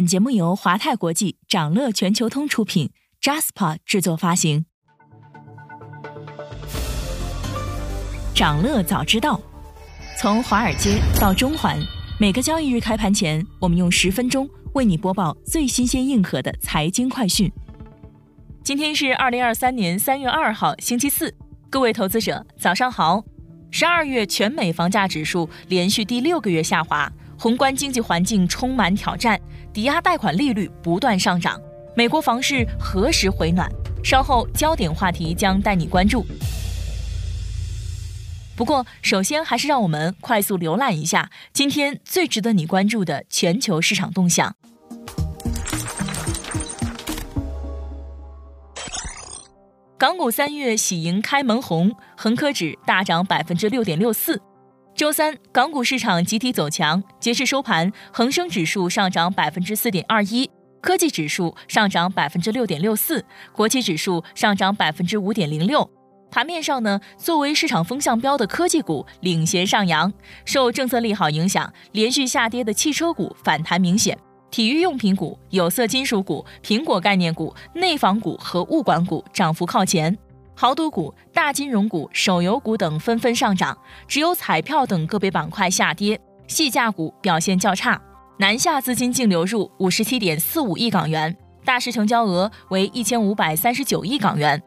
[0.00, 4.64] 本节目由华泰国际、掌乐全球通出品，Jaspa 制作发行。
[8.34, 9.38] 掌乐早知道，
[10.18, 11.78] 从华尔街到中环，
[12.18, 17.52] 每个交易日开盘前，我们用十分钟为你播报最新鲜、硬核的财经快讯。
[18.64, 21.34] 今天是二零二三年三月二号，星期四，
[21.68, 23.22] 各位投资者早上好。
[23.70, 29.38] 十二月全美房价指数连续第六个月下滑，宏观经济环境充满挑战，
[29.72, 31.60] 抵押贷款利率不断上涨。
[31.94, 33.70] 美国房市何时回暖？
[34.02, 36.24] 稍后焦点话题将带你关注。
[38.56, 44.54] 不过，首先还是让我们快速浏览一下今天最值得你关注的全球市场动向。
[49.96, 54.40] 港股三月喜迎开门红，恒科指大涨百分之六点六四。
[55.00, 60.50] 周三，港股市场集体走强，截至收盘，恒生指数上涨百分之四点二一，
[60.82, 65.90] 科技指数上涨百分之六点六四，国企指数上涨百分之五点零六。
[66.30, 70.12] 盘面上呢，作为市场风向标的科技股领衔上扬，
[70.44, 74.18] 受政策利好影响，连续下跌的汽车股反弹明显，
[74.50, 80.14] 体育用品股、有色金属股、苹果概念股、内房股和物管股涨幅靠前，
[80.60, 83.74] 豪赌股、大金融股、手游股等纷纷上涨，
[84.06, 87.98] 只有彩票等个别板块下跌，细价股表现较差。
[88.38, 94.62] 南下资金净流入五十七点四五亿港元，大市成交额为一千五百三十九亿港元。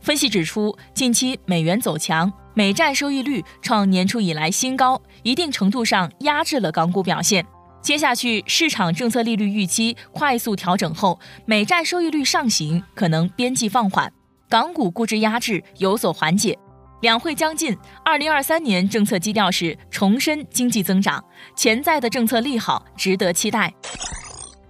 [0.00, 7.46] 分析指出，近期美元走强，美债收益率创年初以来新高，一定程度上压制了港股表现。
[7.80, 14.12] 接下去，市场政策利率预期快速调整后，美债收益率上行可能边际放缓，
[14.48, 16.58] 港股估值压制有所缓解。
[17.02, 21.22] 两会将近，二零二三年政策基调是重申经济增长，
[21.54, 23.72] 潜在的政策利好值得期待。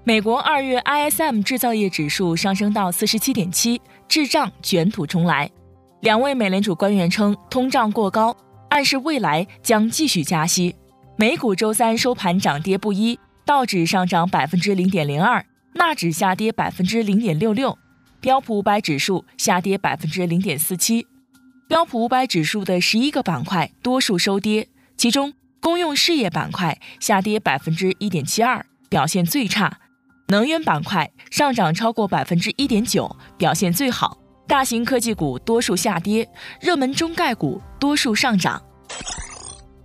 [0.02, 3.80] 美国二月 ISM 制造业指数上升到四十七点七。
[4.08, 5.50] 滞胀卷土重来，
[6.00, 8.36] 两位美联储官员称通胀过高，
[8.68, 10.76] 暗示未来将继续加息。
[11.16, 17.76] 美股周三收盘涨跌不一，道指上涨百分之零点零二，纳指下跌百分之零点六六，
[18.20, 21.06] 标普五百指数下跌百分之零点四七。
[21.68, 29.78] 标普五百指数的十一个板块多数收跌，其中公用事业板块下跌百分之一点七二，表现最差。
[30.28, 34.18] 能源板块上涨超过百分之一点九，表现最好。
[34.48, 36.28] 大型科技股多数下跌，
[36.60, 38.62] 热门中概股多数上涨。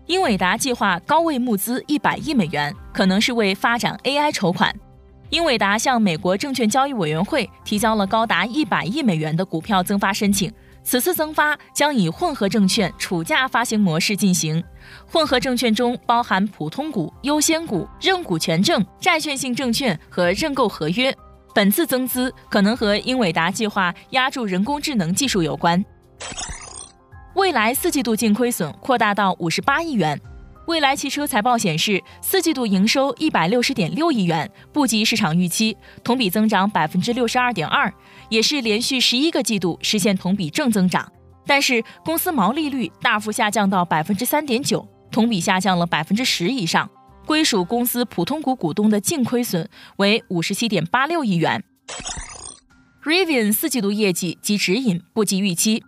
[0.06, 4.76] 英伟达计划高位募资一百亿美元，可能是为发展 AI 筹款。
[5.32, 10.52] 英伟达向美国证券交易委员会提交了高达一百亿美元的股票增发申请。
[10.84, 14.62] 此次增发将以混合证券储价发行模式进行，
[15.06, 21.16] 混合证券中包含普通股、优先股、认股权证、债券性证券和认购合约。
[21.54, 25.84] 本次增资可能和英伟达计划压注人工智能技术有关。
[27.36, 30.20] 未来四季度净亏损扩大到五十八亿元。
[30.72, 37.94] 蔚来汽车财报显示，四季度营收一百六十点六亿元，不及市场预期，同比增长百分之六十二点二，
[38.30, 41.12] 也是连续十一个季度实现同比正增长。
[41.46, 46.90] 但是，公司毛利率大幅下降到百分之三点九，同比下降了百分之十以上。
[47.26, 51.62] 归属公司普通股股东的净亏损为五十七点八六亿元。
[53.04, 55.84] Rivian 四季度业绩及指引不及预期。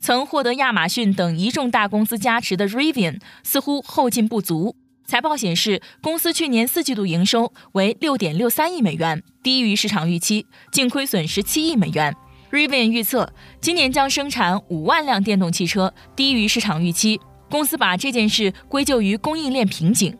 [0.00, 4.74] 曾获得亚马逊等一众大公司加持的 Rivian 似乎后劲不足。
[5.04, 12.14] 财报显示，公司去年四季度营收为六点六三亿美元，低于市场预期，净亏损十七亿美元。
[12.50, 17.20] Rivian 预测今年将生产五万辆电动汽车，低于市场预期。
[17.50, 20.16] 公司把这件事归咎于供应链瓶颈。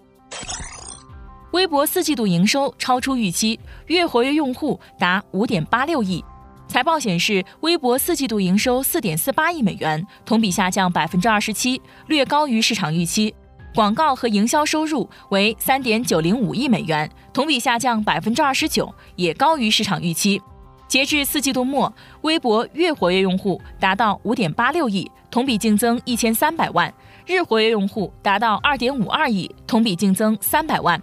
[1.53, 6.25] 微博四季度营收超出预期，月活跃用户达五点八六亿。
[6.71, 13.35] 财报显示，微博四季度营收四点四八亿美元，同比下降百分之二十七，略高于市场预期。
[13.75, 20.41] 广告和营销收入为三点九零五亿美元，同比下降百分之二十九，也高于市场预期。
[20.87, 26.89] 截至四季度末，微博月活跃用户达到五点八六亿，同比净增一千三百万；
[27.27, 31.03] 日活跃用户达到二点五二亿，同比净增三百万。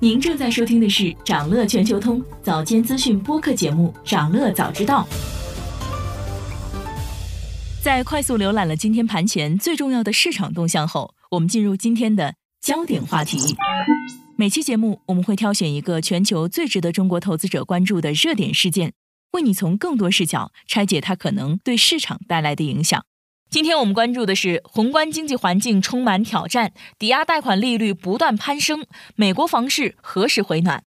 [0.00, 5.04] 您正在收听的是长乐全球通早间资讯播客节目《长乐早知道》。
[7.82, 13.56] 在快速浏览了今天盘前最重要的市场动向后，我们进入今天的焦点话题。
[14.36, 18.92] 每期节目我们会挑选一个全球最值得中国投资者关注的热点事件，
[19.32, 23.04] 为你从更多视角拆解它可能对市场带来的影响。
[23.50, 28.84] 今天我们关注的是宏观经济环境充满挑战，抵押贷款利率不断攀升，
[29.16, 30.82] 美国房市何时回暖？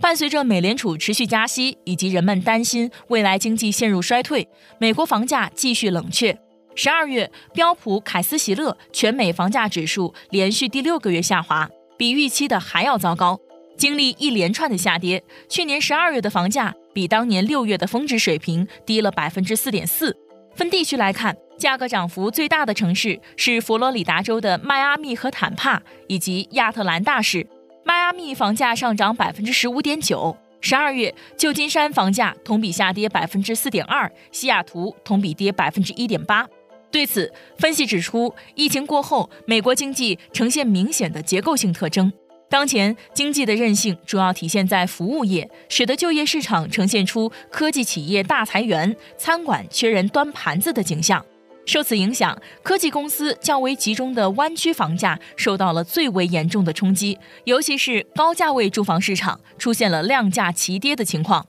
[0.00, 4.48] 伴随着美联储持续加息，以及人们担心未来经济陷入衰退，
[4.78, 6.38] 美国房价继续冷却。
[6.74, 11.68] 十二月，标普凯斯席勒全美房价指数连续第六个月下滑，
[11.98, 13.38] 比预期的还要糟糕。
[13.76, 20.16] 经历一连串的下跌，去年十二月的房价比当年六月的峰值水平低了百分之四点四。
[20.54, 27.46] 分地区来看，价格涨幅最大的城市是佛罗里达州的迈阿密和坦帕，以及亚特兰大市。
[27.84, 36.46] 迈阿密房价上涨百分之十五点九，十二月旧金山房价同比下跌百分之四点二，西雅图同比跌百分之一点八。
[36.90, 42.12] 对此，分析指出，疫情过后，美国经济呈现明显的结构性特征。
[42.54, 51.26] 当前经济的韧性主要体现在服务业，使得就业市场呈现出科技企业大裁员、餐馆缺人端盘子的景象。
[51.66, 61.48] 受此影响，科技公司较为集中的湾区房价受到了最为严重的冲击，尤其是高价位住房市场出现了量价齐跌的情况。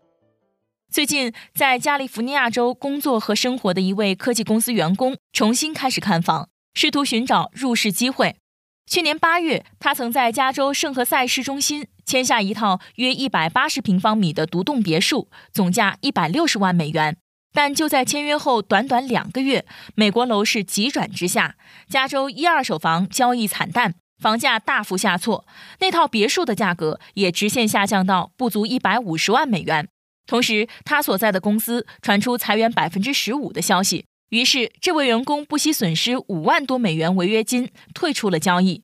[0.91, 8.37] 最近，在加利福尼亚州工作和生活的一位科技公司员工重新开始看房，试图寻找入市机会。
[8.87, 17.17] 去年八月，他曾在加州圣何塞市中心签下一套约一百八十平方米的独栋别墅，总价一百六十万美元。
[17.51, 19.65] 但就在签约后短短两个月，
[19.95, 21.55] 美国楼市急转直下，
[21.89, 25.45] 加州一二手房交易惨淡，房价大幅下挫，
[25.79, 29.87] 那套别墅的价格也直线下降到不足一百五十万美元。
[30.27, 34.05] 同时，他所在的公司传出裁员百分之十五的消息。
[34.29, 38.83] 于是，这位员工不惜损失五万多美元违约金，退出了交易。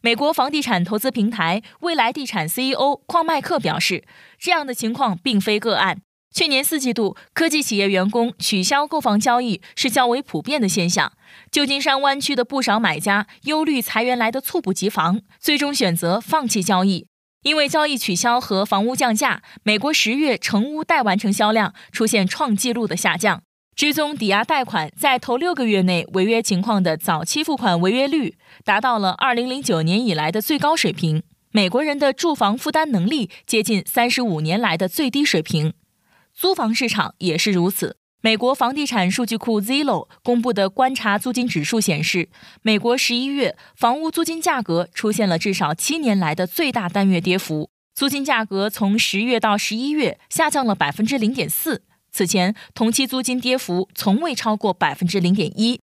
[0.00, 4.04] 美国房地产投资平台未来地产 CEO 邝麦克表示，
[4.38, 6.00] 这样的情况并非个案。
[6.34, 11.12] 去年四季度，科技企业员工取消购房交易是较为普遍的现象。
[11.50, 17.06] 旧金山湾区的不少买家忧虑裁员来的猝不及防，最终选择放弃交易。
[17.42, 23.42] 因为交易取消和房屋降价，美国十月成屋待完成销量出现创纪录的下降。
[23.78, 28.34] 追踪抵押贷款在头六个月内违约情况的早期付款违约率
[28.64, 31.22] 达到了二零零九年以来的最高水平。
[31.52, 35.74] 美国人的住房负担能力接近三十五年来的最低水平，
[36.34, 37.96] 租房市场也是如此。
[38.20, 42.28] 美国房地产数据库 Zillow 公布的观察租金指数显示，
[42.62, 51.82] 美国十一月房屋租金价格出现了至少七年来的最大单月跌幅，租金价格从十月到十一月下降了百分之零点四。
[52.18, 55.78] 此前同期租金跌幅从未超过百分之零点一，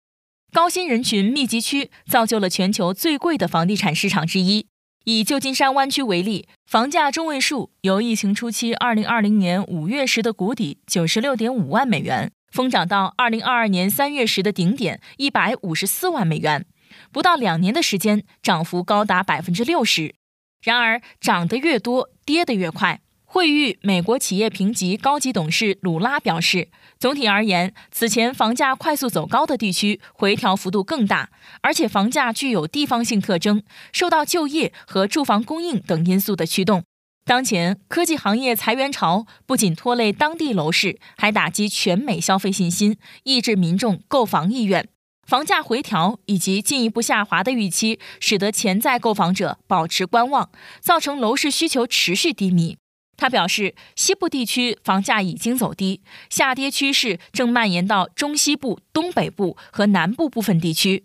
[0.54, 4.66] 高薪人群密集区造就了全球最贵的房地产市场之一。
[5.04, 16.66] 以旧金山湾区为例，房价中位数由疫情初期二零二零年五月时的谷底九十六点五万美元，疯涨到二零二二年三月时的顶点一百五十四万美元，
[17.12, 20.16] 不到两年的时间，涨幅高达百分之六十。
[20.64, 23.02] 然而，涨得越多，跌得越快。
[23.33, 26.68] 惠誉美国企业评级高级董事鲁拉表示，
[27.00, 31.30] 总体而言，此前房价快速走高的地区回调幅度更大，
[31.61, 36.83] 而且房价具有地方性特征，受到就业和住房供应等因素的驱动。
[37.23, 44.90] 当前科技行业裁员潮不仅拖累当地楼市，还打击全美消费信心，抑制民众购房意愿。
[45.26, 50.50] 房价回调以及进一步下滑的预期，使得潜在购房者保持观望，
[50.81, 52.76] 造成楼市需求持续低迷。
[53.21, 56.01] 他表示，西部地区房价已经走低，
[56.31, 61.04] 下跌趋势正蔓延到中西部、东北部和南部部分地区。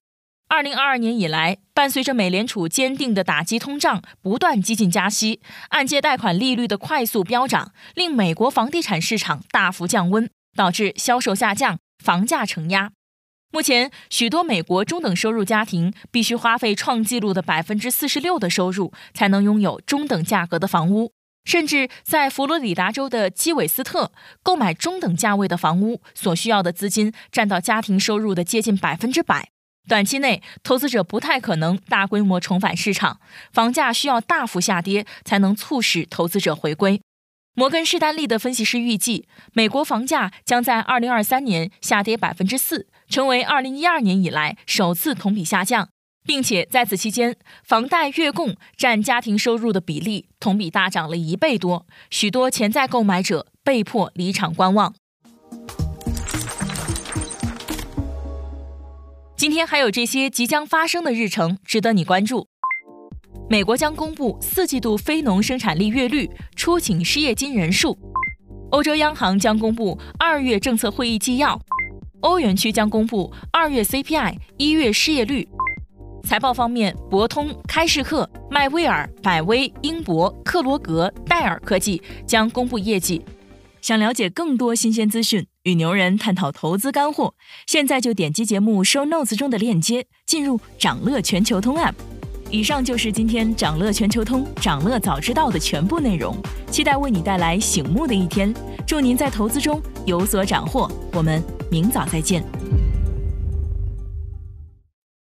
[0.48, 12.92] 二零二二年以来，伴随着美联储坚定的打击通胀、不断激进加息，按揭贷款利率的快速飙涨，令美国房地产市场大幅降温，导致销售下降、房价承压。
[13.52, 21.12] 目前，许多美国中等收入家庭必须花费创纪录的百分之四十六的收入，才能拥有中等价格的房屋。
[21.46, 24.12] 甚至在佛罗里达州的基韦斯特，
[24.42, 29.48] 购买中等价位的房屋所需要的资金占到家庭收入的接近百分之百。
[29.88, 33.20] 短期内，投资者不太可能大规模重返市场，
[33.52, 37.00] 房价需要大幅下跌才能促使投资者回归。
[37.54, 45.88] 摩根士丹利的分析师预计，美国房价将在二零二三年下跌百分之四，成为二零一二年以来首次同比下降。
[46.26, 54.92] 并且在此期间，房贷月供占家庭收入的比例同比大涨了一倍多，许多潜在购买者被迫离场观望。
[59.36, 62.48] 今天还有这些即将发生的日程值得你关注：
[63.48, 67.96] 美国将公布四季度非农生产力月率、出请失业金人数；
[68.70, 71.56] 欧洲央行将公布二月政策会议纪要；
[72.20, 75.46] 欧元区将公布二月 CPI、一月失业率。
[76.26, 83.24] 财报方面，博通、开市客、迈威尔、百威、英博、克罗格、戴尔科技将公布业绩。
[83.80, 87.34] 想了解更多新鲜资讯，与牛人探讨投资干货，
[87.68, 91.94] 现在就点击节目 show notes 中的链接，进入掌乐全球通 app。
[92.50, 96.36] 以上就是今天掌乐全球通、掌乐早知道的全部内容，
[96.72, 98.52] 期待为你带来醒目的一天。
[98.84, 101.40] 祝您在投资中有所斩获，我们
[101.70, 102.42] 明早再见。